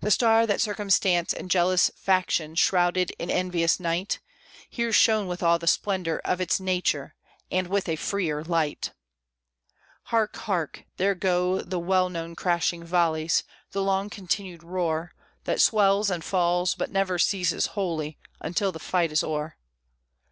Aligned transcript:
The 0.00 0.10
star 0.10 0.44
that 0.44 0.60
circumstance 0.60 1.32
and 1.32 1.48
jealous 1.48 1.88
faction 1.94 2.56
shrouded 2.56 3.12
in 3.16 3.30
envious 3.30 3.78
night 3.78 4.18
Here 4.68 4.92
shone 4.92 5.28
with 5.28 5.40
all 5.40 5.56
the 5.60 5.68
splendor 5.68 6.18
of 6.24 6.40
its 6.40 6.58
nature, 6.58 7.14
and 7.48 7.68
with 7.68 7.88
a 7.88 7.94
freer 7.94 8.42
light! 8.42 8.90
Hark, 10.06 10.34
hark! 10.34 10.82
there 10.96 11.14
go 11.14 11.60
the 11.60 11.78
well 11.78 12.08
known 12.08 12.34
crashing 12.34 12.82
volleys, 12.82 13.44
the 13.70 13.84
long 13.84 14.10
continued 14.10 14.64
roar 14.64 15.12
That 15.44 15.60
swells 15.60 16.10
and 16.10 16.24
falls, 16.24 16.74
but 16.74 16.90
never 16.90 17.16
ceases 17.16 17.66
wholly 17.78 18.18
until 18.40 18.72
the 18.72 18.80
fight 18.80 19.12
is 19.12 19.22
o'er. 19.22 19.56